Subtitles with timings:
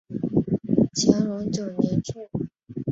[0.95, 2.27] 乾隆九年卒。